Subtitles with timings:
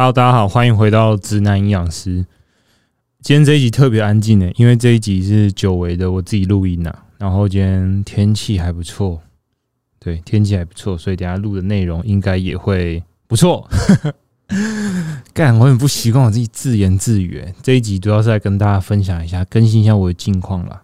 [0.00, 2.24] Hello，大家好，欢迎回到直男营养师。
[3.20, 6.96] 今天这一集特别安静呢，因为这一集是久违的我自己录音呐。
[7.18, 9.20] 然后今天天气还不错，
[9.98, 13.68] 对，天气还不错，所以等下录的内容应该也会不错。
[15.34, 17.44] 干，我很不习惯我自己自言自语。
[17.60, 20.80] 这一集主要是来跟大家分享一下，更新一下我的近况啦。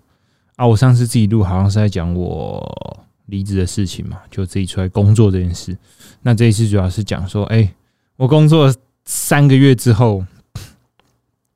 [0.57, 5.79] 啊，我上次自己录好像是在讲我离职的事情嘛，就自己出来工作这件事。
[6.23, 7.73] 那这一次主要是讲说，哎，
[8.17, 8.75] 我工作。
[9.05, 10.25] 三个月之后，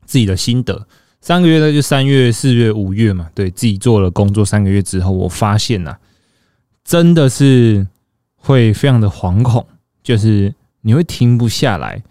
[0.05, 0.87] 自己的心得。
[1.20, 5.97] 三个月那就三月、四月、五月嘛，对自己做了工作三个月之后，我发现呐，
[6.84, 7.87] 真的是
[8.37, 9.66] 会非常的惶恐，
[10.02, 12.02] 就是你会停不下来，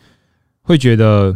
[0.62, 1.36] 会觉得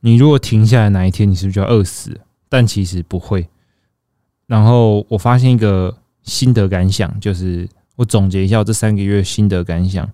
[0.00, 2.20] 你如果停下来，哪一天你是不是就要饿死？
[2.48, 3.46] 但其实不会。
[4.46, 10.10] 然后我发现一个心得感想，就是我总结一下这三个月心得感想，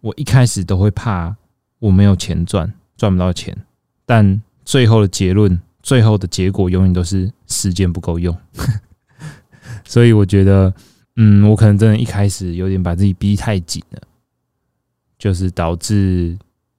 [0.00, 1.34] 我一开始都会怕。
[1.84, 3.54] 我没有钱赚，赚不到钱，
[4.06, 8.34] 但最后的结论、最后的结果永远都是时间不够用。
[9.84, 10.72] 所以我觉得，
[11.16, 14.00] 嗯，我可能真的一开始有点把自己逼太紧了，
[15.18, 16.38] 就是导致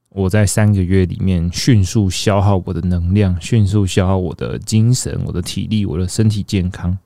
[0.09, 6.97] 我在三个月里面迅速消耗我的能量，迅速消耗我的精神、我的体力、我的身体健康。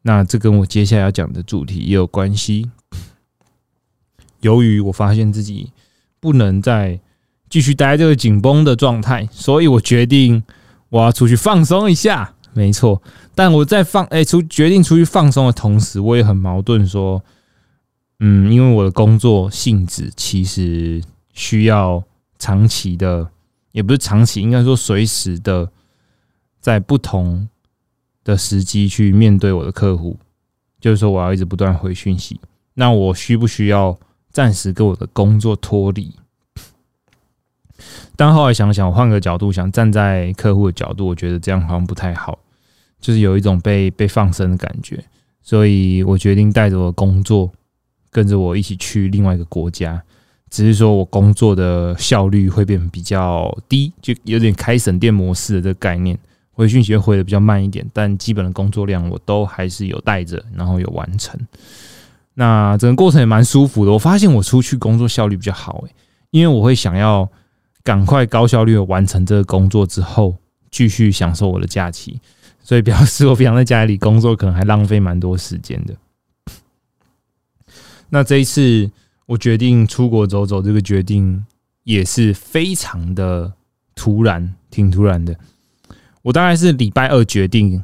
[0.00, 2.70] 那这跟我接下来要讲的主题也有关系。
[4.40, 5.70] 由于我发现自己。
[6.26, 6.98] 不能再
[7.48, 10.42] 继续待这个紧绷的状态，所以我决定
[10.88, 12.34] 我要出去放松一下。
[12.52, 13.00] 没错，
[13.32, 17.22] 但我在放哎出决定出去放松的同时，我也很矛盾，说
[18.18, 21.00] 嗯，因为我的工作性质其实
[21.32, 22.02] 需要
[22.36, 23.30] 长期的，
[23.70, 25.70] 也不是长期，应该说随时的，
[26.58, 27.48] 在不同
[28.24, 30.18] 的时机去面对我的客户，
[30.80, 32.40] 就是说我要一直不断回讯息。
[32.74, 33.96] 那我需不需要？
[34.36, 36.14] 暂时跟我的工作脱离，
[38.16, 42.38] 但后来想想，换个角度想，站在客户的角度，我觉得这样好像不太好，
[43.00, 45.02] 就是有一种被被放生的感觉，
[45.40, 47.50] 所以我决定带着我的工作，
[48.10, 50.02] 跟着我一起去另外一个国家。
[50.50, 56.18] 只是说我工作的效率会变比较低，就有点开省电模式的这个概念，
[56.52, 61.40] 回讯息会回的比较慢一点，但基本的工作量我都还是有带着，然后有完成。
[62.38, 63.90] 那整个过程也蛮舒服的。
[63.90, 65.94] 我发现我出去工作效率比较好诶，
[66.30, 67.26] 因为我会想要
[67.82, 70.36] 赶快高效率的完成这个工作之后，
[70.70, 72.20] 继续享受我的假期。
[72.62, 75.94] 所以表示我平常在家里工作可能还浪费蛮多时间的。
[78.10, 78.90] 那这一次
[79.24, 81.46] 我决定出国走走，这个决定
[81.84, 83.52] 也是非常的
[83.94, 85.34] 突然，挺突然的。
[86.22, 87.82] 我大概是礼拜二决定，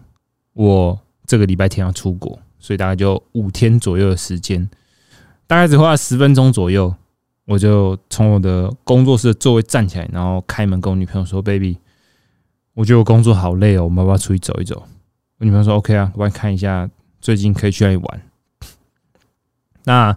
[0.52, 2.38] 我这个礼拜天要出国。
[2.62, 4.70] 所以大概就五天左右的时间，
[5.48, 6.94] 大概只花了十分钟左右，
[7.44, 11.76] 我就从我的工作室的座位站起来，然后开门跟我女朋友说：“baby，
[12.74, 14.80] 我觉得我工作好累哦，我们要不要出去走一走？”
[15.38, 16.88] 我女朋友说：“OK 啊，我来看一下
[17.20, 18.22] 最近可以去哪里玩。”
[19.82, 20.16] 那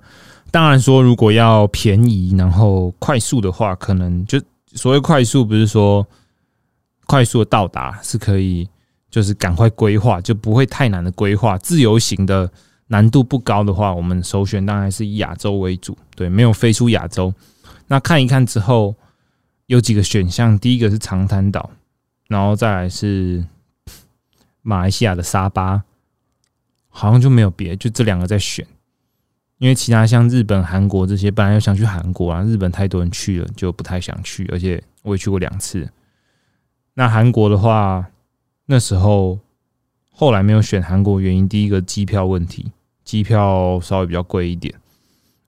[0.51, 4.39] 当然说，如果要便宜然后快速的话，可能就
[4.73, 6.05] 所谓快速，不是说
[7.07, 8.69] 快速的到达是可以。
[9.15, 11.57] 就是赶快规划，就不会太难的规划。
[11.59, 12.51] 自由行的
[12.87, 15.97] 难度不高的话，我们首选当然是以亚洲为主。
[16.17, 17.33] 对，没有飞出亚洲，
[17.87, 18.93] 那看一看之后
[19.67, 20.59] 有几个选项。
[20.59, 21.69] 第一个是长滩岛，
[22.27, 23.45] 然后再来是
[24.61, 25.83] 马来西亚的沙巴，
[26.89, 28.67] 好像就没有别，就这两个在选。
[29.59, 34.45] 因为其他像日本、韩国这些，本来又想去韩国啊，日本太多人去了，就不太想去。
[34.51, 35.89] 而且我也去过两次。
[36.95, 38.05] 那韩国的话。
[38.65, 39.39] 那时候
[40.11, 42.71] 后来没有选韩国，原因第一个机票问题，
[43.03, 44.73] 机票稍微比较贵一点。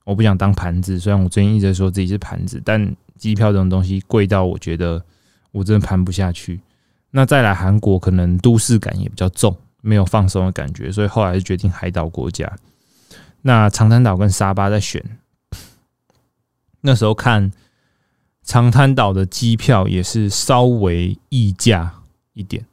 [0.04, 5.04] 我不想当盘子，虽然我最近一直说自己是盘子，但机票这种东西贵到我觉得
[5.52, 6.60] 我真的盘不下去。
[7.10, 12.50] 那再来韩国，可能都市感也比较重，没有放松的感觉，所以后来是决定海岛国家。
[13.42, 15.02] 那长滩岛跟沙巴在选，
[16.82, 17.50] 那时候看
[18.42, 21.92] 长滩岛的机票也是稍微溢价
[22.34, 22.64] 一点。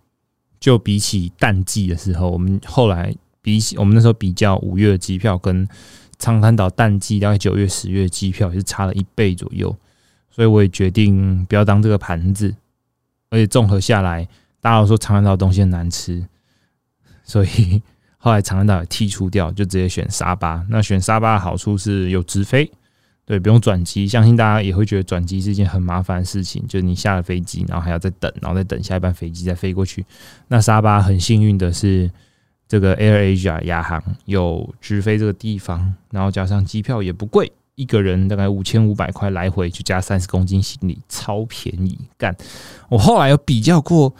[0.65, 5.67] 就比起淡季的时候，我们后来比起我们那时候比较五月的机票跟
[6.17, 9.77] 长滩岛淡季大概九月十月机票也是差了一倍左右，
[10.31, 12.56] 所以我也决定不要当这个盘子。
[13.29, 14.27] 而且综合下来，
[14.59, 16.25] 大家都说长滩岛东西很难吃，
[17.23, 17.79] 所以
[18.17, 20.65] 后来长滩岛也剔除掉，就直接选沙巴。
[20.67, 22.71] 那选沙巴的好处是有直飞。
[23.25, 26.63] 对，不用转机，相信大家也会觉得转机是一件很麻烦的事情。
[26.68, 30.06] 就是你下了飞机，然后还要再等，然后再等下一班飞机再飞过去。
[30.48, 32.12] 那沙巴很幸运的是，
[32.68, 41.98] 这个 Air Asia 亚航有直飞这个地方，然后加上机票也不贵，一个人大概五千五百块来回，就加三十公斤行李，超便宜。
[42.19, 42.36] 干，
[42.89, 44.13] 我后来有比较过，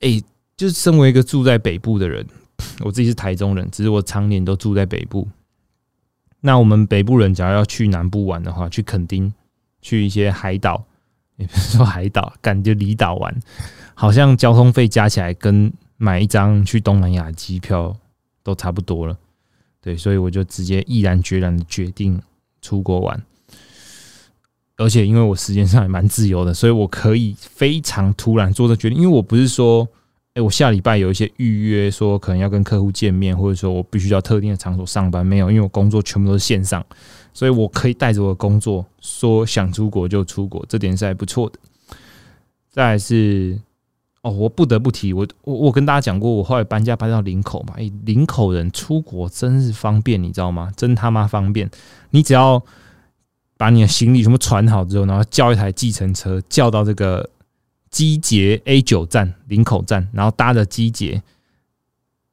[0.00, 0.22] 哎，
[0.58, 2.26] 就是身为一个住在北部的人，
[2.84, 5.26] 我自己是台中人，只是我常年都住在北部。
[6.40, 9.32] 那我们北部人，假如要去南部玩的话，去垦丁，
[9.80, 10.84] 去一些海岛，
[11.36, 13.34] 也不是说海岛，感觉离岛玩，
[13.94, 17.96] 好像交通费加起来跟买一张去东南亚机票
[18.42, 19.18] 都差不多了。
[19.80, 22.20] 对，所以我就直接毅然决然的决定
[22.60, 23.20] 出国玩，
[24.76, 29.88] 而且因为我时间上也蛮自由的，所以我可以非常突然做的决定，因为我不是说。
[30.36, 36.84] 哎，我下礼拜有一些预约，说可能要跟客户见面，或者说我必须要特定的场所上班，没有，因为我工作全部都是线上，
[37.32, 41.58] 所以我可以带着我的工作，说想出国就出国，这点是还不错的。
[42.68, 43.58] 再是，
[44.20, 50.70] 哦，我不得不提，我我我跟大家讲过，我后来搬家搬到林口嘛，哎，林口人出国真是方便，你知道吗？
[50.76, 51.70] 真他妈方便，
[52.10, 52.62] 你只要
[53.56, 57.30] 把你的行李全部传好之后，然后叫一台计程车，叫到这个。
[57.96, 61.22] 机捷 A 九站林口站，然后搭着机捷，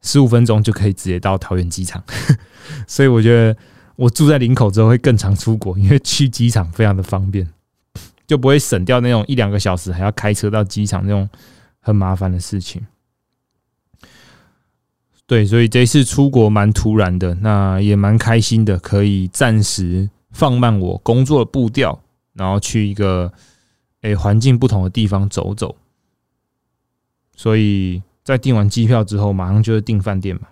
[0.01, 2.03] 十五分钟就可以直接到桃园机场。
[2.85, 3.55] 所以我觉得
[3.95, 7.47] 我住在林口之后会更常出国，因为去机场非常的方便，
[8.27, 11.29] 就不会省掉那种一两个小时还要开车到机场那种
[11.79, 12.85] 很麻烦的事情。
[15.25, 23.31] 对，所以这次出国蛮突然的，那也蛮开心的，可以暂时放慢我工作的步调，然后去一个。
[24.03, 25.75] 诶，环境不同的地方走走，
[27.35, 30.47] 所以在订完机票之后，马上就是订饭店嘛。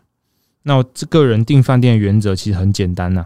[0.63, 3.25] 那我这个人订饭店的原则其实很简单呐，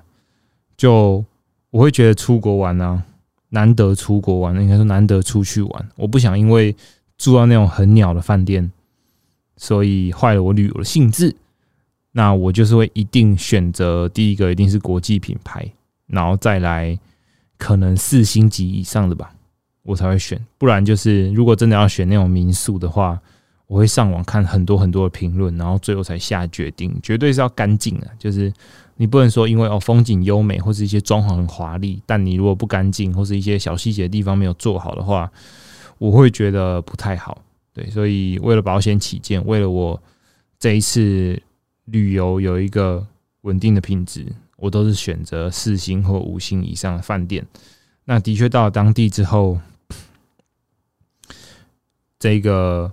[0.77, 1.23] 就
[1.69, 3.03] 我会觉得出国玩啊，
[3.49, 6.75] 难得出国玩，应该说难得出去玩，我不想因为
[7.17, 8.71] 住到那种很鸟的饭店，
[9.57, 11.35] 所以坏了我旅游的兴致。
[12.13, 15.69] 那我就是会一定选择第一个一定是国际品牌，
[16.07, 16.97] 然后再来
[17.57, 19.34] 可能四星级以上的吧。
[19.85, 23.19] 我才会选，不然就是如果真的要选那种民宿的话，
[23.67, 26.93] 我会上网看很多很多的评论，然后最后才下决定。
[27.03, 28.51] 绝对是要干净的，就是
[28.95, 35.31] 你不能说因为哦风景优美或是一些装潢很华丽，但你如果不干净或是一些小细节的地方没有做好的话，
[35.99, 37.39] 我会觉得不太好。
[37.71, 40.01] 对，所以为了保险起见，为了我
[40.57, 41.39] 这一次
[41.85, 43.05] 旅游有一个
[43.41, 44.25] 稳定的品质，
[44.57, 47.45] 我都是选择四星或五星以上的饭店。
[48.05, 49.59] 那的确到了当地之后。
[52.25, 52.91] 这个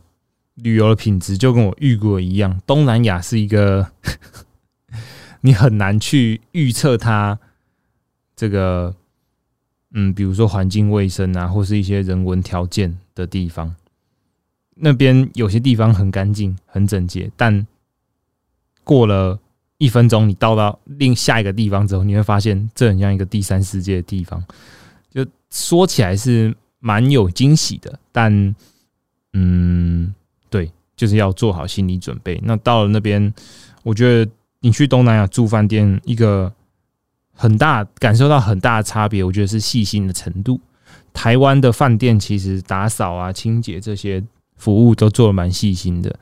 [0.57, 3.91] 旅游的品质就跟我预估一样，东南亚是一个
[5.41, 7.39] 你很难去预测它
[8.37, 8.95] 这个，
[9.95, 13.75] 嗯，比如说环境卫生啊，或是一些人文条件的地方。
[14.75, 17.67] 那边有些地方很干净、很整洁，但
[18.85, 19.41] 过了
[19.79, 24.45] 一分钟，你到到另下一个地方之后，你会发现这很像一个第三世界的地方。
[25.11, 28.55] 就说起来是蛮有惊喜的，但。
[29.33, 30.15] 嗯，
[30.51, 32.41] 对，就是要做好心理准备。
[32.45, 33.33] 那到了那边，
[33.83, 34.31] 我觉得
[34.61, 36.53] 你去东南亚住饭店，一个
[37.33, 40.61] 很大感受到很大的差别，我觉得是细心的程度。
[41.13, 44.23] 台湾的饭店其实打扫啊、清洁这些
[44.57, 46.15] 服务都做的蛮细心的。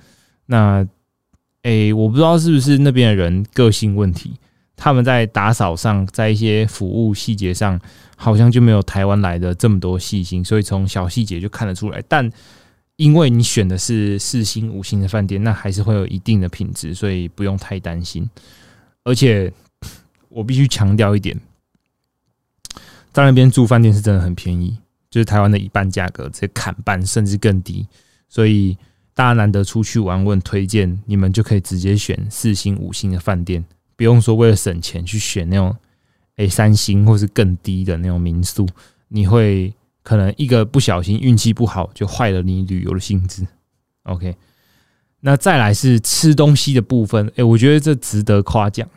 [0.47, 0.87] 那，
[1.63, 4.35] 诶，我不知道是不是那边的人个性问题，
[4.77, 7.79] 他们在打扫上，在一些服务细节上，
[8.17, 12.03] 好像就没有台湾来的这么多细心，所以从小细节就看得出来。
[12.09, 12.29] 但
[13.01, 18.29] 因为你选的是四星、五星的饭店，那还是会有一定的品质，所以不用太担心。
[19.05, 19.51] 而且
[20.29, 21.35] 我必须强调一点，
[23.11, 24.77] 在那边住饭店是真的很便宜，
[25.09, 27.87] 就是台湾的一半价格，直接砍半甚至更低。
[28.29, 28.77] 所以
[29.15, 33.65] 大家难得出去玩，问推荐你们就可以直接选四星、五星的饭店，
[33.97, 35.75] 不用说为了省钱去选那种
[36.37, 38.69] 诶三星或是更低的那种民宿，
[39.09, 39.73] 你会。
[40.03, 43.47] 可能一个不小心运气不好，就坏了你旅游的兴致。
[44.05, 44.35] OK，
[45.21, 47.31] 那再来是吃东西的部分。
[47.37, 48.89] 哎，我觉得这值得夸奖。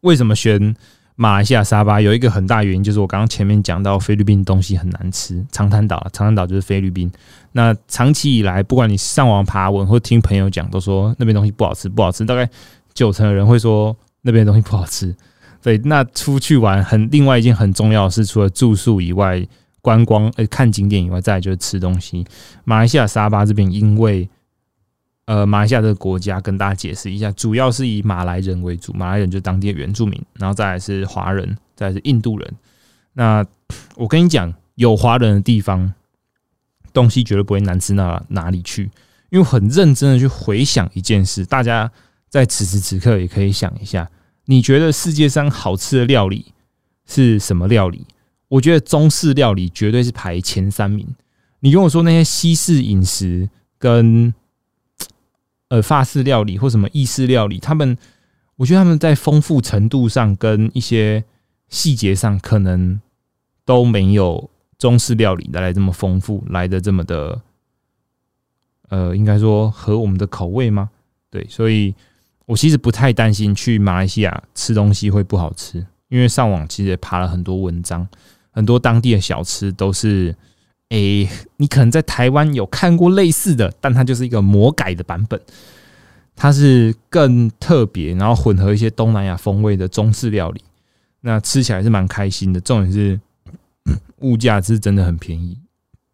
[0.00, 0.76] 为什么选
[1.16, 2.00] 马来西亚沙巴？
[2.00, 5.44] 有一个很大原因就是我刚刚前面讲到菲律宾东西很难吃。
[5.50, 7.10] 长滩岛，长滩岛就是菲律宾。
[7.50, 12.24] 那长期以来，不管你上网爬文或听朋友讲，都说那边东西不好吃，不好吃。
[12.24, 12.48] 大概
[12.94, 15.12] 九成的人会说那边东西不好吃。
[15.60, 19.46] 对，那出去玩很另外一件很重要的是，除了住宿以外，
[19.80, 22.24] 观光呃看景点以外，再就是吃东西。
[22.64, 24.28] 马来西亚沙巴这边，因为
[25.26, 32.54] 呃马来西亚这个国家，跟大家解释一下，主要是以马来人为主，马来人就是当地的原住民，然后再来是华人，再来是印度人。
[33.14, 33.44] 那
[33.96, 35.92] 我跟你讲，有华人的地方，
[36.92, 38.90] 东西绝对不会难吃到哪里去。
[39.30, 41.90] 因为很认真的去回想一件事，大家
[42.28, 44.08] 在此时此刻也可以想一下。
[44.50, 46.54] 你觉得世界上好吃的料理
[47.04, 48.06] 是什么料理？
[48.48, 51.06] 我觉得中式料理绝对是排前三名。
[51.60, 54.32] 你跟我说那些西式饮食跟
[55.68, 57.98] 呃法式料理或什么意式料理，他们
[58.56, 61.22] 我觉得他们在丰富程度上跟一些
[61.68, 62.98] 细节上可能
[63.66, 67.42] 都没有中式料理来的这么丰富，来的这么的
[68.88, 70.88] 呃，应该说合我们的口味吗？
[71.28, 71.94] 对，所以
[72.48, 78.08] 我其实不太担心去马来西亚吃东西会不好吃，因为上网其实也爬了很多文章，
[78.50, 80.34] 很多当地的小吃都是。
[80.90, 81.28] 诶，
[81.58, 85.38] 你可能在台湾有看过类似的，但它就是一个魔改的版本，
[86.34, 90.62] 它是更特别，然后混合一些东南亚风味的中式料理，
[91.20, 92.60] 那吃起来是蛮开心的。
[92.62, 93.20] 重点是
[94.20, 95.58] 物价是真的很便宜。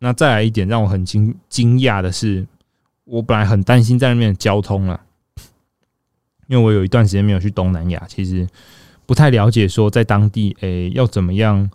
[0.00, 2.44] 那再来一点让我很惊惊讶的是，
[3.04, 5.00] 我本来很担心在那边的交通啊，
[6.54, 8.46] 因为我有一段时间没有去东南亚，其实
[9.06, 11.70] 不太了解说在当地诶要怎么样。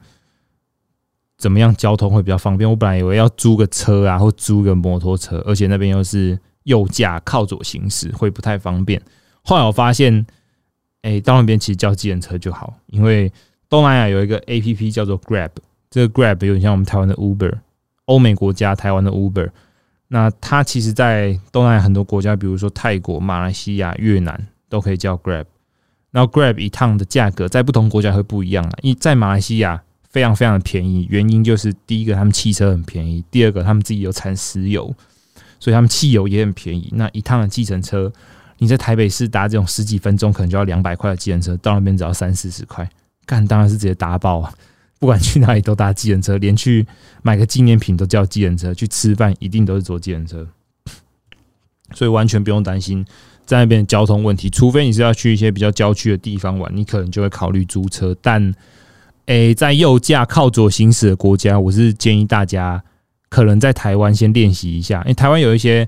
[1.37, 2.69] 怎么样交通会比较方便？
[2.69, 9.01] 我本来以为要租个车啊，或租个摩托车，而且那边又是右驾靠左行驶，会不太方便。
[9.43, 10.25] 后来我发现，
[11.01, 13.31] 哎，到那边其实叫计程车就好，因为
[13.69, 15.51] 东南亚有一个 A P P 叫做 Grab，
[15.89, 17.53] 这个 Grab 有点像我们台湾的 Uber，
[18.03, 19.49] 欧美国家台湾的 Uber。
[20.09, 25.45] 那它其实，在东南亚很多国家，比如说泰国、马来西亚、越南，都可以叫 Grab。
[26.11, 29.81] 然后 Grab 一趟的价格在不同国家会不一样啊，因为在马来西亚。
[30.11, 34.91] 非常非常的便宜，原因就是第一个他们汽车很便宜，第二个他们自己有产石油，
[35.59, 36.91] 所以他们汽油也很便宜。
[36.95, 38.11] 那一趟的计程车，
[38.57, 42.89] 你在台北市搭这种十几分钟可能就要两百块的计程车，到那边只要三四十块，
[43.27, 44.51] 干当然是直接搭爆啊！
[44.97, 46.87] 不管去哪里都搭计程车，连去
[47.21, 50.47] 买个纪念品都叫计程车，去吃饭一定都是坐计程车，
[51.93, 53.05] 所以完全不用担心
[53.45, 54.49] 在那边交通问题。
[54.49, 58.53] 除非你是要去一些比较郊区的地方玩，你可能就会考虑租车，但。
[59.25, 62.83] 诶，在右驾靠左行驶的国家，我是建议大家
[63.29, 65.87] 可能在台湾先练习一下，因为台湾有一些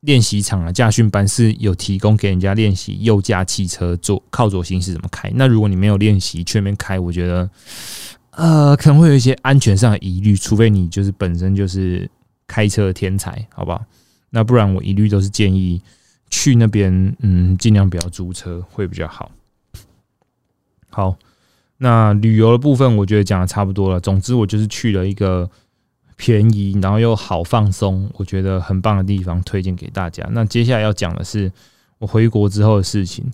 [0.00, 5.32] 练习场啊，驾训班是有提供给人家练习右驾汽车左靠左行驶怎么开。
[5.36, 7.48] 那如果你没有练习全面开，我觉得
[8.32, 12.06] 呃可能会有一些安全上的疑虑，除非你就是本身就是
[12.46, 13.82] 开车的天才，好不好？
[14.36, 15.80] 那不然我一律都是建议
[16.28, 19.32] 去那边，嗯，尽量不要租车会比较好。
[20.90, 21.16] 好。
[21.78, 24.00] 那旅游的部分，我觉得讲的差不多了。
[24.00, 25.50] 总之，我就是去了一个
[26.16, 30.26] 便宜，然后又好放松，我觉得很棒的地方，推荐给大家。
[30.32, 31.52] 那接下来要讲的是
[31.98, 33.30] 我回国之后的事情。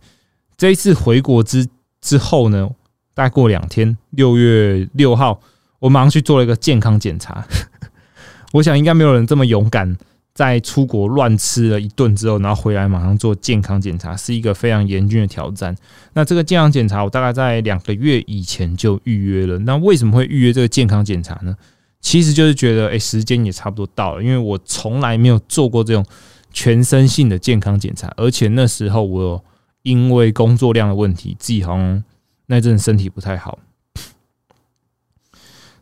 [0.57, 1.65] 这一次回国之
[2.01, 2.69] 之后呢，
[3.15, 5.41] 大概过两天，六月六号，
[5.79, 7.47] 我马上去做了一个健康检查。
[8.55, 9.97] 我想应该没有人这么勇敢。
[10.35, 15.77] 在出国乱吃了一顿之后，然后回来马上做健康检查，是一个非常严峻的挑战。
[16.15, 19.59] 那这个健康检查，我大概在两个月以前就预约了。
[19.59, 21.55] 那为什么会预约这个健康检查呢？
[22.01, 26.03] 其实就是觉得，哎，时间也差不多到了，因为我从来没有做过这种
[26.51, 29.45] 全身性的健康检查，而且那时候我
[29.83, 32.03] 因为工作量的问题，自己好像
[32.47, 33.59] 那阵身体不太好。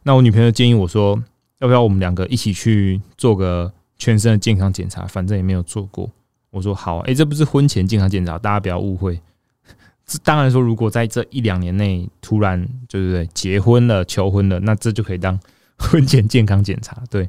[0.02, 1.23] 那我女朋友建议我说，
[1.61, 3.73] 要不要我们两个一起去做个？
[4.00, 6.11] 全身的健康检查，反正也没有做过。
[6.50, 9.21] 我说好，哎，这不是婚前健康检查，大家不要误会。
[10.07, 13.26] 这 当然说，如果在这一两年内突然，对不对？
[13.35, 15.38] 结婚了、求婚了，那这就可以当
[15.78, 17.00] 婚前健康检查。
[17.11, 17.28] 对，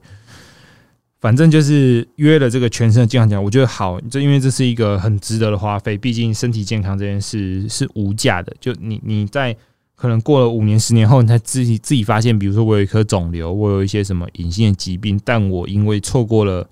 [1.19, 3.99] 反正就是约了这个全身的健康检查，我觉得好。
[4.09, 8.55] 这因为这是一个很值得的花费，毕竟身体健康这件事是无价的。
[8.59, 9.55] 就你你在。
[10.01, 16.67] 可能过了五年、十年后，你才自己自己发现，比如说我有一颗肿瘤，我有一些什么隐性的疾病，但我因为错过了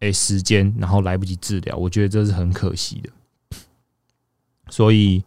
[0.00, 3.08] 诶时间，然后来不及治疗，我觉得这是很可惜的。
[4.68, 5.24] 所以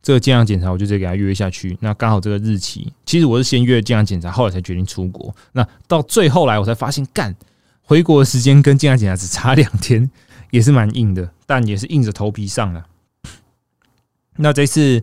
[0.00, 1.76] 这个健康检查，我就直接给他约下去。
[1.80, 5.34] 那刚好这个日期，其实我是先约健康检查，后来才决定出国。
[5.50, 7.34] 那到最后来，我才发现，干
[7.82, 10.08] 回国的时间跟健康检查只差两天，
[10.52, 12.86] 也是蛮硬的，但也是硬着头皮上了。
[14.36, 15.02] 那这次。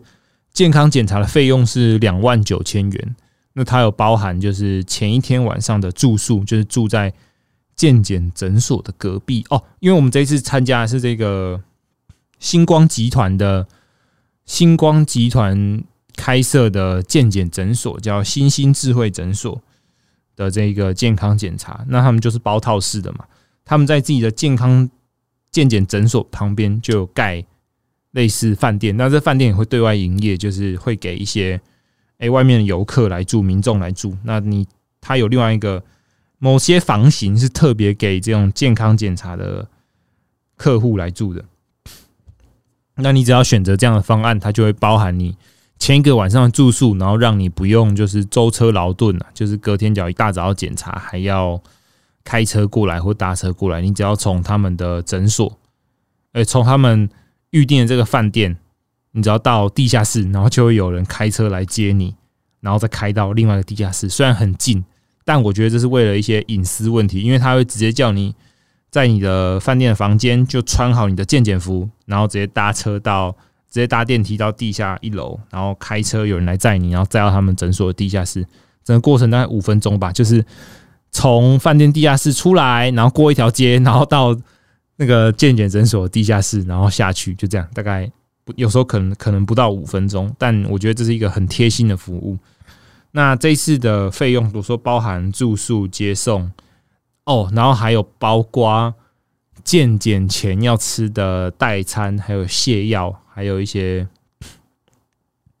[0.58, 3.16] 健康检查的费用是两万九千元，
[3.52, 7.14] 那它有包含就是前一天晚上的住宿，就是住在
[7.76, 9.62] 健检诊所的隔壁哦。
[9.78, 11.62] 因为我们这一次参加的是这个
[12.40, 13.68] 星光集团的
[14.46, 15.80] 星光集团
[16.16, 19.62] 开设的健检诊所，叫星星智慧诊所
[20.34, 23.24] 的这个健康检查，那他们就是包套式的嘛。
[23.64, 24.90] 他们在自己的健康
[25.52, 27.44] 健检诊所旁边就有盖。
[28.18, 31.60] 类似饭店，那这饭店也会对外营业，就是会给一些
[32.18, 34.16] 诶外面的游客来住，民众来住。
[34.24, 34.66] 那你
[35.00, 35.84] 他有另外一个
[36.40, 39.68] 某些房型是特别给这种健康检查的
[40.56, 41.44] 客户来住的。
[42.96, 45.36] 那你只要选择这样的方案，它就会包含你
[45.78, 51.62] 前一个晚上的住宿，然后让你不用就是舟车劳顿啊，就是隔天脚一大早检查，还要
[52.24, 55.56] 开车过来或搭车过来，你只要从他们的诊所，
[56.32, 57.08] 呃，从他们
[57.50, 58.56] 预定的这个饭店，
[59.12, 62.14] 你只要到地下室，然后就会有人开车来接你，
[62.60, 64.84] 然后再开到另外一个地下室，虽然很近。
[65.24, 68.34] 但我觉得这是为了一些隐私问题，因为他会直接叫你
[68.90, 73.30] 在你的饭店的房间就穿好你的健检服，然后直接搭车到，
[73.70, 78.46] 直接搭电梯到地下一楼，然后开车有人来载你，然后载到他们诊所的地下室。
[78.82, 80.42] 整个过程大概五分钟吧，就是
[81.10, 84.34] 从饭店地下室出来，然后过一条街，然后到
[85.00, 87.66] 那个健检诊所地下室，然后下去，就这样。
[87.72, 88.10] 大概
[88.56, 92.36] 有时候可能可能不到五分钟，但我觉得这是一个很贴心的服务。
[93.12, 96.50] 那这一次的费用，比如说包含住宿、接送
[97.24, 98.92] 哦，然后还有包括
[99.62, 104.08] 健检前要吃的代餐，还有泻药，还有一些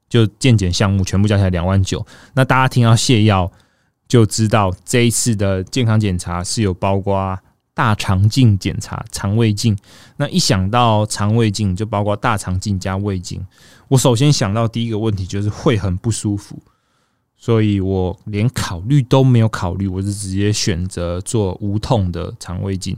[0.08, 2.04] 就健检项目，全部加起来两万九。
[2.34, 3.52] 那大家听到泻药
[4.08, 7.38] 就知道，这一次的健康检查是有包括
[7.78, 9.78] 大肠镜检查、肠胃镜。
[10.16, 13.40] 那一想到肠胃镜，就包括大肠镜加胃镜。
[13.86, 16.60] 我首先想到第一个问题就是会很不舒服。
[17.36, 22.96] 所以我连考虑都没有考虑，我是直接选择做无痛的肠胃镜。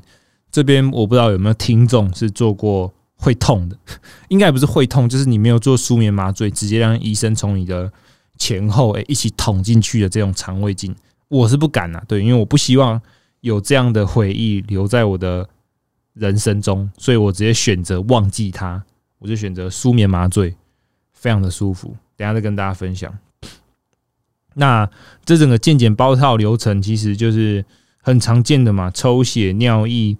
[0.50, 3.76] 这边我不知道有没有听众是做过会痛的，
[4.28, 7.92] 应该不是会痛，就是你没有做舒眠麻醉，直接让医生从你的
[8.38, 10.96] 前后诶一起捅进去的这种肠胃镜，
[11.28, 12.02] 我是不敢啊。
[12.08, 12.98] 对，因为我不希望
[13.40, 15.48] 有这样的回忆留在我的
[16.14, 18.82] 人生中，所以我直接选择忘记它，
[19.18, 20.54] 我就选择舒眠麻醉，
[21.12, 21.96] 非常的舒服。
[22.16, 23.18] 等下再跟大家分享。
[24.54, 24.90] 那
[25.24, 27.64] 这整个健检包套流程其实就是
[28.02, 30.18] 很常见的嘛，抽血、尿液，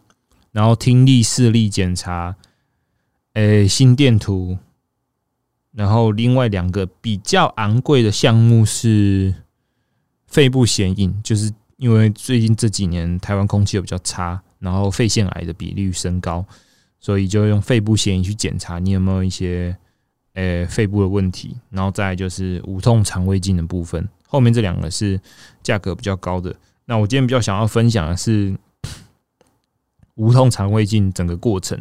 [0.53, 2.37] 然后听力、视力检查，
[3.35, 4.57] 诶，心电图，
[5.73, 9.35] 然后另外两个比较昂贵的项目是
[10.27, 16.45] 肺部显影，就是因为最近这几年台湾空气又比较差，然后肺腺癌的比例升高，
[16.99, 19.75] 所以就用肺部显影去检查你有没有一些
[20.35, 24.07] 诶肺部的问题，然后再就是无痛肠胃镜的部分。
[24.28, 25.19] 后面这两个是
[25.63, 26.54] 价格比较高的。
[26.85, 28.54] 那我今天比较想要分享的是
[30.17, 31.81] 无痛肠胃镜整个过程。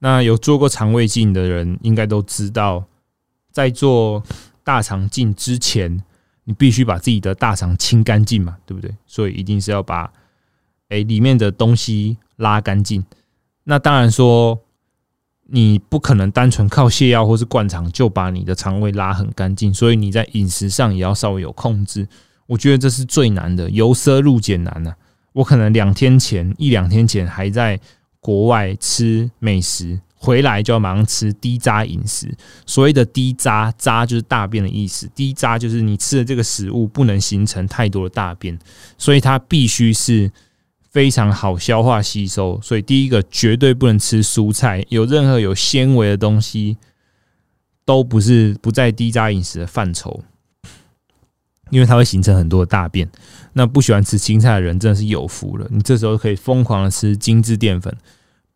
[0.00, 2.84] 那有做过肠胃镜的人应该都知道，
[3.50, 4.22] 在做
[4.62, 6.04] 大肠镜之前，
[6.50, 8.92] 你必须把自己的大肠清干净嘛，对不对？
[9.06, 10.12] 所以一定是要把
[10.88, 13.04] 诶里面的东西拉干净。
[13.62, 14.60] 那当然说。
[15.52, 22.06] 你不可能单纯靠泻药或是灌肠就把你的肠胃拉很干净，所以你在饮食上也要稍微有控制。
[22.46, 24.94] 我觉得这是最难的，由奢入俭难呐。
[25.32, 27.80] 我可能两天前一两天前还在
[28.20, 32.32] 国外吃美食，回来就要马上吃低渣饮食。
[32.64, 38.56] 所谓的低渣，渣就是大便的意思，低渣就是你吃的这个食物不能形成太多的大便，
[38.96, 40.30] 所以它必须是。
[40.92, 46.76] 非常好消化吸收，所以第一个绝对不能吃蔬菜，有任何有纤维的东西
[47.84, 50.24] 都不是不在低渣饮食的范畴，
[51.70, 53.08] 因为它会形成很多的大便。
[53.52, 57.96] 那不喜欢吃青菜的人真的是有福了，你这时候可以疯狂的吃精致淀粉、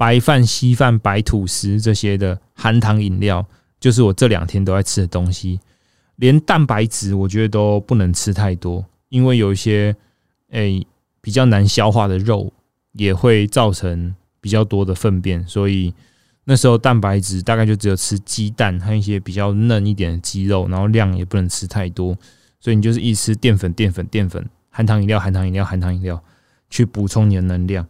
[0.04, 3.46] 白饭、稀饭、白吐司这些的含糖饮料，
[3.80, 5.58] 就是我这两天都在吃的东西。
[6.16, 9.96] 连蛋白质我觉得都不能吃太多，因为有一些
[10.50, 10.86] 诶。
[11.24, 12.52] 比较难消化的肉
[12.92, 15.94] 也会造成比较多的粪便，所以
[16.44, 22.14] 那时候蛋白质大概就只有吃鸡蛋和一些比较嫩一点的鸡肉，然后量也不能吃太多，
[22.60, 26.22] 所以你就是一吃淀粉、淀粉、淀粉，含糖饮料、含糖饮料、含糖饮料
[26.68, 27.88] 去补充你的能量。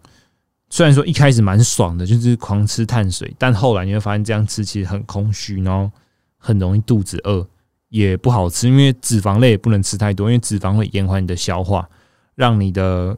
[0.74, 5.88] 虽然说一开始蛮爽的，就是狂吃碳水，但后来你会发现这样吃其实很空虚，然后
[6.36, 7.46] 很容易肚子饿，
[7.90, 11.88] 也不好吃，因为脂肪类也不能吃太多，因为脂肪会延缓你的消化。
[12.34, 13.16] 让你的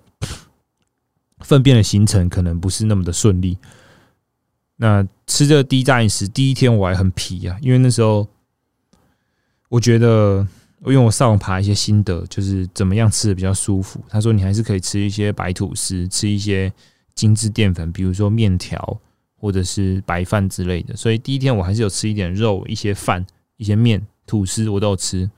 [1.41, 3.57] 粪便的形成可能不是那么的顺利。
[4.77, 8.29] 那吃这个低渣饮食第一天我还很皮啊，因为那时候
[9.71, 10.47] 我觉得，
[10.85, 14.05] 因为我上网爬一些心得，就是怎么样吃的比较舒服。
[14.11, 16.71] 他说你还是可以吃一些白吐司，吃一些
[17.17, 19.01] 精致淀粉，比如说面条
[19.35, 20.95] 或者是白饭之类的。
[20.95, 23.27] 所以第一天我还是有吃一点肉、一些饭、
[23.57, 25.29] 一些面、吐司，我都有吃。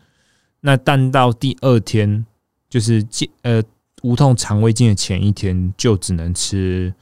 [0.61, 2.27] 那但到第二天。
[2.71, 3.03] 就是
[3.41, 3.63] 呃
[4.03, 6.93] 无痛肠胃镜的前一天，就只能吃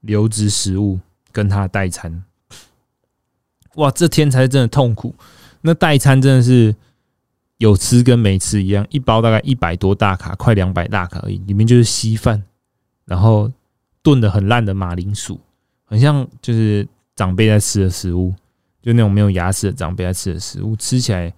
[0.00, 0.98] 流质食物
[1.30, 2.24] 跟它代餐。
[3.76, 5.14] 哇，这天才是真的痛苦。
[5.60, 6.74] 那代餐真的是
[7.58, 12.42] 有吃跟没吃一样，一包大概一百多大卡，快两百大卡而已，里面就是稀饭，
[13.04, 13.48] 然后
[14.02, 15.38] 炖的很烂的马铃薯，
[15.84, 18.34] 很像就是长辈在吃的食物，
[18.80, 21.32] 就那种没有牙齿的长辈在吃的食物，吃起来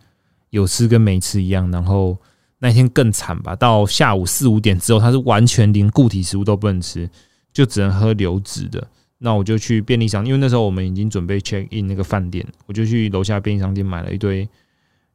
[0.50, 1.70] 有吃跟没吃一样。
[1.70, 2.16] 然后
[2.58, 7.08] 那天更惨吧，到下午四五点之后，他是完全连固体食物都不能吃，
[7.52, 8.86] 就只能喝流质的。
[9.18, 14.48] 那我就去便利商，因为那时候我们已经准备 check in 那个饭店，我就去楼下便利商店买了一堆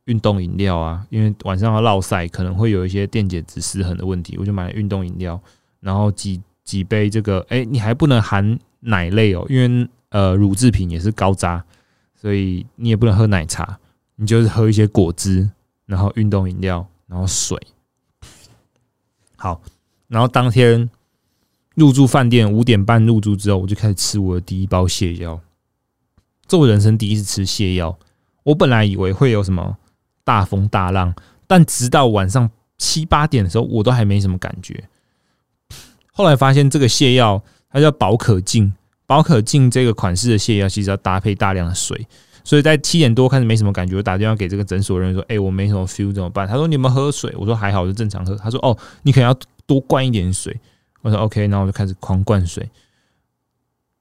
[0.05, 5.38] 运动饮料啊，因为晚上要落赛，可能会有一些电解质失衡的问题，我就买了运动饮料，
[5.81, 11.63] 然后几几杯这个，哎，你还不能含奶类哦，因为呃乳制品也是高渣，
[12.13, 13.80] 所以你也不能喝奶茶，
[14.17, 15.49] 你就是喝一些果汁，
[15.86, 17.58] 然后运动饮料，然后水。
[19.38, 19.62] 好，
[20.10, 20.89] 然后当天。
[21.77, 25.39] 入住饭店五点半入住之后，我就开始吃我的第一包泻药。
[26.47, 27.95] 这我人生第一次吃泻药。
[28.41, 29.77] 我本来以为会有什么
[30.23, 31.13] 大风大浪，
[31.45, 32.49] 但直到晚上
[32.80, 34.89] 七八点的时候，我都还没什么感觉。
[36.17, 38.73] 后来发现这个泻药它叫保可净，
[39.06, 42.08] 保可净这个款式的泻药其实要搭配大量的水，
[42.43, 43.95] 所以在七点多开始没什么感觉。
[43.95, 50.60] 我打电话给这个诊所人员说：“哎，我没什么 feel 怎么办？”他说：“你有没有喝水？”我说：“还好，就正常喝。”他说：“哦，你可能要多灌一点水。”
[51.03, 52.67] 我说 OK，然后我就开始狂灌水。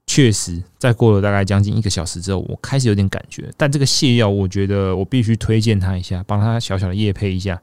[0.07, 3.53] 确实，在过了大概将近一个小时之后，我开始有点感觉。
[3.59, 7.61] 但这个泻药，我觉得我必须推荐他一下，帮他小小的夜配一下。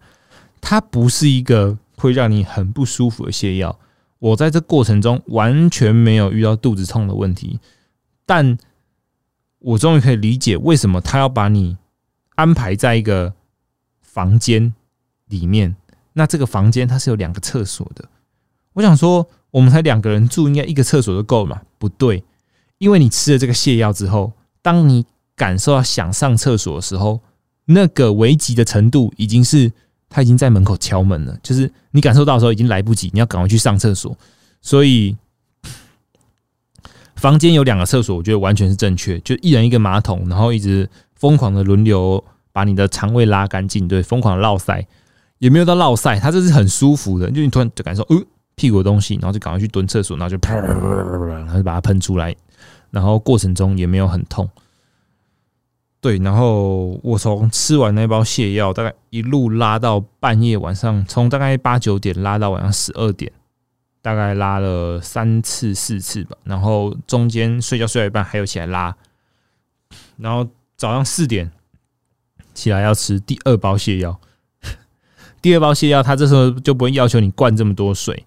[0.62, 3.80] 它不是一个会让你很不舒服的泻药。
[4.24, 7.60] 我在这过程中完全没有遇到肚子痛的问题。
[8.26, 8.58] 但
[9.60, 11.76] 我终于可以理解为什么他要把你
[12.36, 13.34] 安排在一个
[14.02, 14.74] 房间
[15.28, 15.76] 里面。
[16.14, 18.08] 那这个房间它是有两个厕所的。
[18.72, 21.62] 我想说，我们才两个人住，应该一个厕所就够了？
[21.78, 22.24] 不对，
[22.78, 24.32] 因为你吃了这个泻药之后，
[24.62, 25.06] 当你
[25.36, 27.20] 感受到想上厕所的时候，
[27.66, 29.74] 那个危急的程度已经是
[30.14, 34.16] 他已经在门口敲门了，就是你感受到的时候已经来不及，你要赶快去上厕所。
[34.62, 35.18] 所以，
[37.16, 44.86] 房间有两个厕所，我觉得完全是正确，就一人一个马桶，然后一直疯狂的轮流把你的肠胃拉干净，对，疯狂的绕塞，
[45.40, 48.22] 也没有到绕塞，它这是很舒服的，就你突然就感受，呃。
[48.56, 52.36] 屁股的东西，然后就赶快去蹲厕所，然后就啪，然后就把它喷出来，
[52.92, 54.48] 然后过程中也没有很痛。
[56.04, 63.32] 对，然后我从吃完那包泻药，大概一路拉到半夜晚上，从大概八九点拉到晚上十二点，
[64.02, 66.36] 大概拉了三次四次吧。
[66.44, 68.94] 然后中间睡觉睡到一半还有起来拉，
[70.18, 71.50] 然后早上四点
[72.54, 74.20] 起来要吃第二包泻药。
[75.42, 78.26] 第二包泻药，他这时候就不会要求你灌这么多水。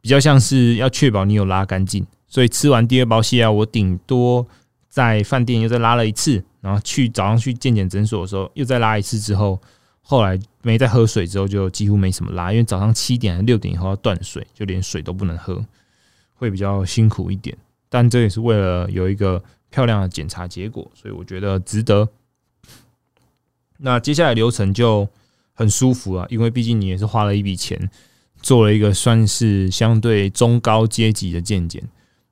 [0.00, 4.48] 比较像是要确保你有拉干净，所以吃完第二包泻药，我顶多
[4.88, 9.60] 在饭店又再拉了一次，然后去早上去健检诊所的时候又再拉一次，之后
[10.00, 15.62] 后来没再喝水之后就几乎没什么拉，因为早上七点还六点以后要断水，就连水都不能喝，
[16.32, 17.54] 会比较辛苦一点。
[17.90, 22.08] 但这也是为了有一个漂亮的检查结果，所以我觉得值得。
[23.76, 25.06] 那接下来流程就
[25.52, 27.90] 很舒服了，因为毕竟你也是花了一笔钱。
[28.40, 31.80] 做了一个算是相对中高阶级的健检，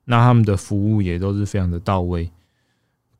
[0.03, 2.29] 那他们的服务也都是非常的到位。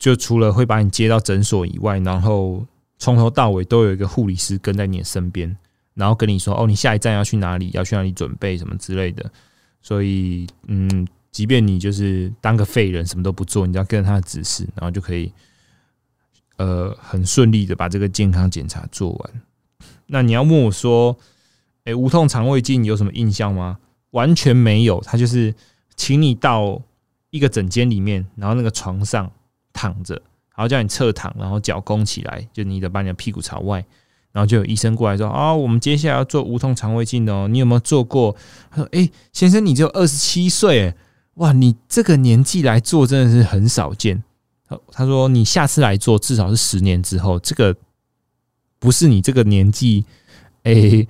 [0.01, 2.65] 就除了会把你接到诊所以外，然后
[2.97, 5.55] 从头到尾都有一个护理师跟在你的身边，
[5.93, 7.69] 然后跟你说：“哦，你下一站要去哪里？
[7.75, 9.31] 要去哪里准备什么之类的。”
[9.79, 15.31] 所以，嗯，即便你就是当个废人，什么都不做，你只要跟着他的指示，然后就可以，
[16.57, 19.41] 呃，很顺利的把这个健康检查做完。
[20.07, 21.15] 那你要问我说？
[21.83, 23.79] 哎，无痛肠胃镜有什么印象吗？
[24.11, 25.53] 完全没有，他就是
[25.95, 26.79] 请你到
[27.31, 29.31] 一个诊间里面，然后那个床上
[29.73, 30.13] 躺着，
[30.55, 33.84] 然后叫你侧躺，然后脚弓起来，就你得把你的屁股朝外，
[34.31, 38.36] 然后就有医生过来说：“啊，我们接下来要做无痛肠胃镜哦，你有没有做过？”
[38.69, 40.93] 他说：“哎，先生，你只有二十七岁，
[41.36, 44.23] 哇，你这个年纪来做真的是很少见。”
[44.91, 47.75] 他说：“你下次来做，至少是十年之后，这个
[48.79, 50.05] 不是你这个年纪，
[50.63, 51.07] 哎。”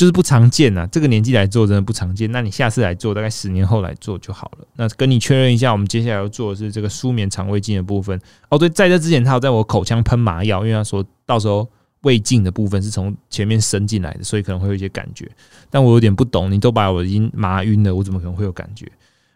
[0.00, 2.32] 就是不常见呐，这个年纪来做真的不常见。
[2.32, 4.66] 那你下次来做，大概十年后来做就好了。
[4.76, 8.18] 那跟你确认一下，我们接下来要做的是这个舒眠肠胃镜的部分。
[8.48, 11.68] 哦，对，在这之前他有在我口腔喷麻药，因为他说到时候
[12.00, 15.30] 胃镜的部分是从前面伸进来的，所以可能会有一些感觉。
[15.68, 18.90] 但我有点不懂，你都把我已经麻晕了，我怎么可能会有感觉？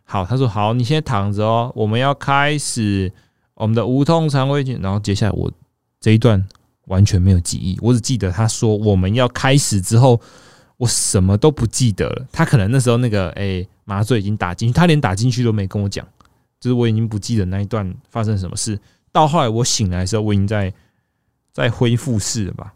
[0.04, 3.12] 好，他说好，你现在躺着哦，我们要开始
[3.52, 4.80] 我们的无痛肠胃镜。
[4.80, 5.52] 然后接下来我
[6.00, 6.42] 这一段。
[6.88, 10.20] 完全没有记忆，我只记得他说我们要开始之后，
[10.76, 12.26] 我什么都不记得了。
[12.32, 16.06] 他可能那时候那个诶麻醉已经打进去，他连打进去都没跟我讲，
[16.60, 18.78] 就是我已经不记得那一段发生什么事。
[19.12, 20.72] 到后来我醒来的时候，我已经在
[21.52, 22.74] 在恢复室了吧？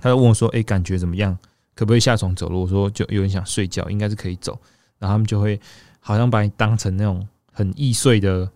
[0.00, 1.36] 他就问我说：“诶，感觉怎么样？
[1.74, 4.56] 可不可以下床走路？”我说：“就有点想睡觉，应该是可以走。”
[4.98, 5.60] 然后他们就会
[5.98, 8.46] 好像把你当成那种很易碎的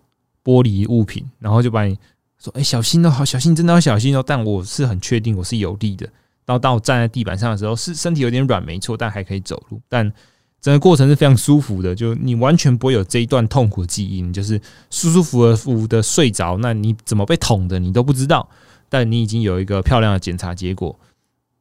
[0.45, 1.99] 玻璃物品，然后就把你。
[2.39, 6.09] 说：“哎，小心哦，好小心，真的要小心哦。”但我是很确定我是有力的。
[6.45, 9.81] 到到站在地板上的时候，是身体有点软，没错，但还可以走路。
[9.89, 10.13] 但
[10.61, 16.57] 整个过程是非常舒服的，就你完全不会有这一段痛苦的记忆，你就是舒舒服服的睡着。
[16.59, 18.49] 那你怎么被捅的，你都不知道。
[18.89, 20.97] 但你已经有一个漂亮的检查结果，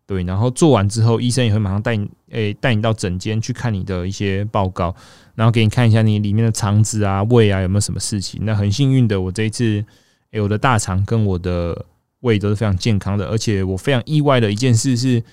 [0.06, 0.22] 对。
[0.24, 4.94] 然后做完之后，医生也会马上带你，诶，带你到诊间去看你的一些报告，
[5.34, 8.42] 然后给你看一下你里面的肠子啊、胃啊有没有什么事情。
[8.44, 9.84] 那很幸运的，我这一次，
[10.32, 11.86] 诶，我的大肠跟我的。
[12.22, 15.24] 胃都是非常健康的，而且我非常意外的一件事是，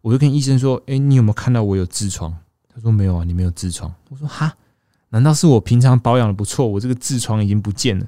[0.00, 2.34] 我就跟医生说：“哎，你有没有看到我有痔疮？”
[2.74, 4.56] 他说：“没有啊，你没有痔疮。”我说：“哈，
[5.10, 8.06] 难道是我平常保养的不错，我这个痔疮已经不见了？”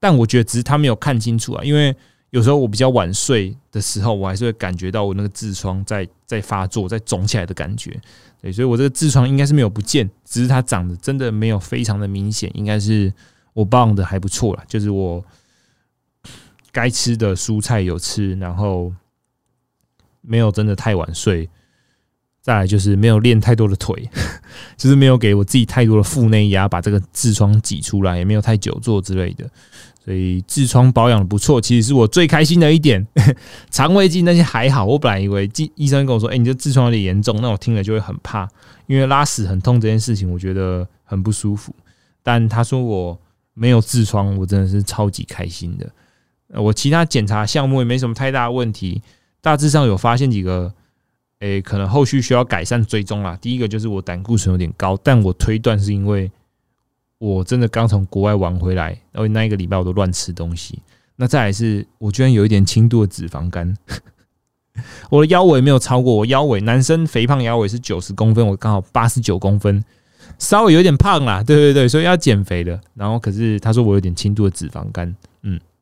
[0.00, 1.94] 但我觉得只是他没有看清楚啊，因为
[2.30, 7.98] 有时候我比较晚睡的时候，我还是会感觉到我那个痔疮在在发作、在肿起来的感觉。
[8.42, 13.12] 对，所以我这个痔疮应该是没有不见，只是它长得真的没有非常的明显，应该是
[13.54, 15.24] 我保养的还不错了，就是我。
[16.76, 18.92] 该吃的蔬菜有吃，然后
[20.20, 21.48] 没有真的太晚睡，
[22.42, 24.10] 再来就是没有练太多的腿，
[24.76, 29.48] 就是没有给我自己太多的腹内压，把这个痔疮挤出来，也没有太久坐之类的，
[30.04, 33.06] 所以痔疮保养的不错，其实是我最开心的一点。
[33.72, 38.46] 肠胃镜那些还好，我本来以为医医生跟我说：“哎，你这痔疮有点严重。”那我听了就会很怕，
[38.86, 41.74] 因为拉屎很痛这件事情，我觉得很不舒服。
[42.22, 43.18] 但他说我
[43.54, 45.90] 没有痔疮，我真的是超级开心的。
[46.54, 49.02] 我其他检查项目也没什么太大问题，
[49.40, 50.72] 大致上有发现几个，
[51.40, 53.36] 诶，可能后续需要改善追踪啦。
[53.40, 56.30] 第一个就是我胆固醇有点高，但我推断是因为
[57.18, 60.78] 我真的刚从国外玩回来，然后那一个礼拜我都乱吃东西。
[61.16, 63.74] 那再来是，我居然有一点轻度的脂肪肝，
[65.10, 69.82] 我的腰围没有超过我腰围，男生肥胖腰围是九十公分，我刚好八十九公分，
[70.38, 72.78] 稍微有点胖啦，对对对，所以要减肥的。
[72.94, 75.16] 然后可是他说我有点轻度的脂肪肝，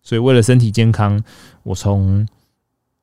[0.05, 1.21] 所以为了身体健康，
[1.62, 2.25] 我从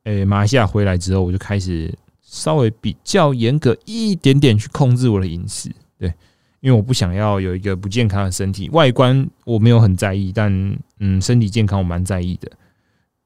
[0.04, 5.70] 诶马来西亚回来之后，我就开始稍微比较严格一点点去控制我的饮食。
[5.98, 6.14] 对，
[6.60, 8.70] 因为我不想要有一个不健康的身体。
[8.70, 12.50] 外观我没有很在意，但嗯，身体健康我蛮在意的。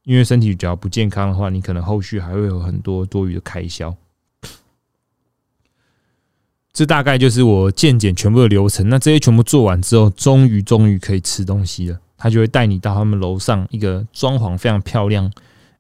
[0.04, 3.96] 因为身体只要不健康的话，你可能后续还会有很多多余的开销。
[6.72, 8.88] 这大概就是我健检全部的流程。
[8.88, 12.00] 那这些全部做完之后，终于终于可以吃东西了。
[12.26, 15.32] 他就会带你到他们楼上一个装潢非常漂亮、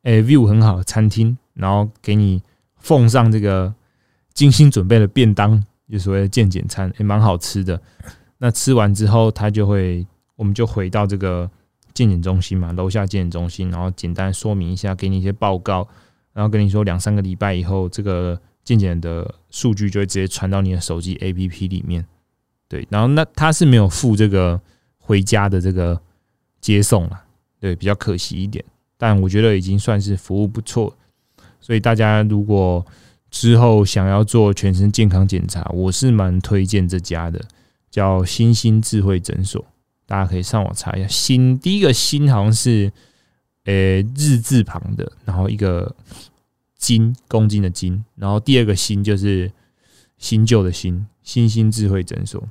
[0.03, 2.39] 诶 view 很好的餐厅，然后给你
[2.77, 3.73] 奉上这个
[4.36, 7.81] 精心准备的便当，就所谓的健检餐，也蛮好吃的。
[8.38, 10.05] 那吃完之后，他就会，
[10.36, 11.49] 我们就回到这个
[11.95, 15.88] 健检中心嘛，楼下健检中心，然后简单说明一下，给你一些报告，
[16.31, 22.05] 然后跟你说两三个礼拜以后，这个健检的数据就会直接传到你的手机 APP 里面。
[22.67, 24.62] 对，然后那他是没有付这个
[24.99, 25.99] 回家的这个。
[26.65, 27.23] 接送了，
[27.60, 28.65] 对，比较可惜一点，
[28.97, 30.97] 但我觉得已经算是服务不错。
[31.62, 32.84] 所以大家如果
[33.30, 37.39] 之后想要做全身健康检查，我是蛮推荐这家的，
[37.91, 39.63] 叫新兴智慧诊所。
[40.08, 41.08] 大家可以上网查一下。
[41.08, 42.91] 新第一个“新”好像是
[43.65, 43.73] 呃
[44.15, 45.95] 日字旁的，然后一个
[46.80, 49.51] “斤”公斤的“斤”，然后第二个“新”就是
[50.17, 51.06] 新旧的“新”。
[51.21, 52.41] 新兴智慧诊所，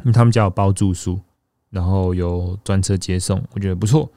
[0.00, 1.20] 因为他们家有包住宿。
[1.72, 4.08] 然后有专车接送，我觉得不错，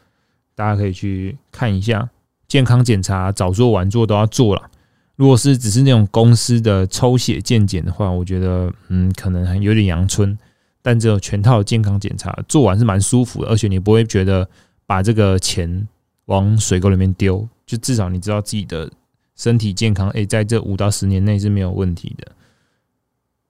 [0.54, 2.08] 大家可以去看一下。
[2.48, 4.70] 健康检查早做晚做都要做了。
[5.16, 10.38] 如果是只是那种公司的抽血健检的话，我觉得嗯可能有点阳春。
[10.82, 14.48] 但只有全套健康检查做完是蛮舒服的，而且你不会觉得
[14.86, 15.88] 把这个钱
[16.26, 18.88] 往水沟里面丢，就至少你知道自己的
[19.36, 22.32] 身体健康，诶，在这五到十年内是没有问题的。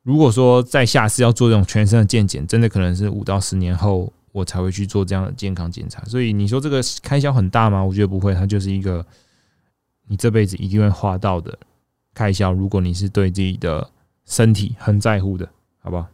[0.06, 6.04] 如果说在下次要做这种全身的健检，真的可能是五到十年后我才会去做这样的健康检查。
[6.04, 7.84] 所以你说这个开销很大吗？
[7.84, 9.04] 我觉得不会，它就是一个
[10.08, 11.58] 你这辈子一定会花到的
[12.14, 12.54] 开销。
[12.54, 13.90] 如果你是对自己的
[14.26, 15.50] 身体很在乎的，
[15.82, 16.08] 好不好？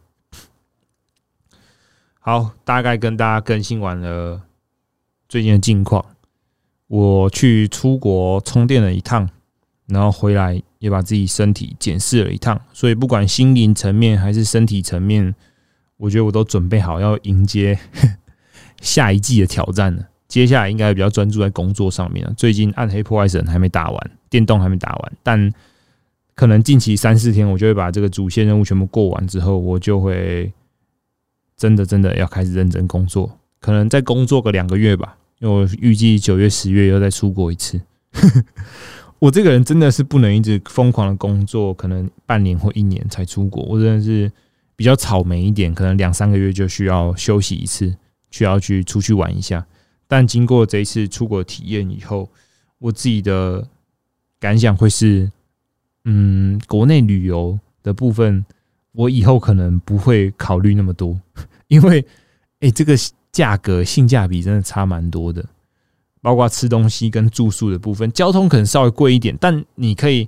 [2.18, 4.40] 好，大概跟大家更新完了
[5.28, 6.02] 最近的近况。
[6.86, 9.28] 我去出国充电了一趟，
[9.84, 10.62] 然后回来。
[10.82, 15.32] 也把自己身体检视了一趟，所以不管心灵层面还是身体层面，
[15.96, 17.78] 我觉得我都准备好要迎接
[18.82, 20.08] 下一季的挑战了。
[20.26, 22.34] 接下来应该比较专注在工作上面了。
[22.36, 25.52] 最近暗黑破坏神还没打完，电动还没打完，但
[26.34, 30.52] 可能近期三四天，我就会把这个主线任务全部过完之后，我就会
[31.56, 33.38] 真的真的要开始认真工作。
[33.60, 37.80] 可能再工作个两个月吧，因为我预计九月、十月又再出国一次。
[39.22, 43.62] 我这个人真的是不能一直疯狂的工作，可能半年或一年才出国。
[43.62, 44.28] 我真的是
[44.74, 47.94] 比较草莓一点，可能两三个月就需要休息一次，
[48.32, 49.64] 需要去出去玩一下。
[50.08, 52.28] 但经过这一次出国体验以后，
[52.80, 53.68] 我自己的
[54.40, 55.30] 感想会是，
[56.04, 58.44] 嗯，国内旅游的部分，
[58.90, 61.16] 我以后可能不会考虑那么多，
[61.68, 62.04] 因为，
[62.58, 62.96] 哎，这个
[63.30, 65.46] 价格性价比真的差蛮多的，
[66.22, 70.26] 包括吃东西跟住宿的部分，交通可能稍微贵一点，但你可以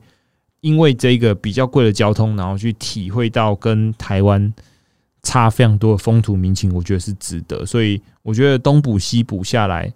[0.60, 4.52] 因为这个比较贵的交通，然后去体会到跟台湾。
[5.26, 9.90] 差非常多的风土民情，我觉得是值得，所以我觉得东补西补下来，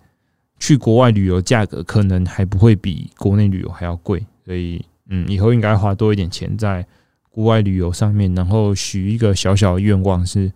[0.58, 6.86] 去国外旅游价格可能还不会比国内旅游还要贵，所以嗯，以后应该花多一点钱在
[7.28, 10.50] 国外旅游上面，然后许一个小小的愿望是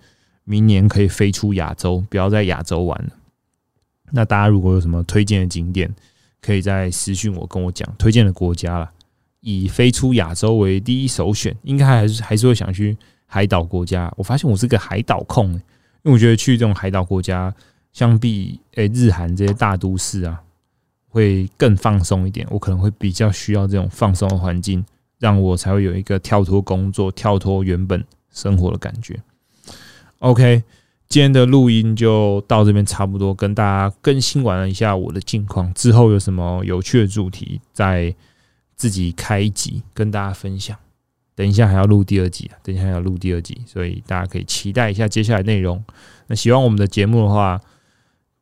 [0.44, 3.10] 明年可以飞出亚洲，不要在亚洲玩了。
[4.12, 5.92] 那大家如果有什么推荐的景点，
[6.40, 8.90] 可以在私讯我跟我讲推荐的国家了，
[9.40, 12.96] 以飞出亚洲为第一首选，应该还是还是会想去。
[13.34, 15.62] 海岛国家，我发现我是个海岛控，因
[16.02, 17.50] 为我觉得去这种海岛国家，
[17.90, 20.38] 相比诶日韩这些大都市啊，
[21.08, 22.46] 会更放松一点。
[22.50, 24.84] 我可能会比较需要这种放松的环境，
[25.18, 29.18] 让我才会有一个跳脱工作、跳脱原本生活的感觉。
[30.18, 30.62] OK，
[31.12, 35.70] 今天的录音就到这边差不多，跟大家更新完了一下我的近况。
[35.74, 38.14] 之后有什么有趣的主题，再
[38.76, 40.74] 自己开一集跟大家分享。
[41.34, 42.56] 等一下还要录第二集啊！
[42.62, 45.84] 等一下还要录第二集，所以大家可以期待一下接下来内容。
[46.28, 47.60] 那喜欢我们的节目的话，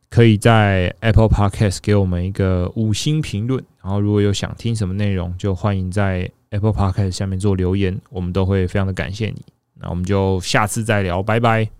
[0.08, 3.60] 可以在 Apple Podcast 给我们一个五星评论。
[3.82, 9.42] 然后如果有想听什么内容，就欢迎在 Apple Podcast 下面做留言，我们都会非常的感谢你。
[9.74, 11.79] 那我们就下次再聊，拜拜。